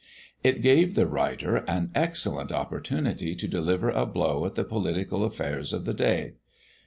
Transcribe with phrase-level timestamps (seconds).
[0.43, 5.73] It gave the writer an excellent opportunity to deliver a blow at the political affairs
[5.73, 6.33] of the day.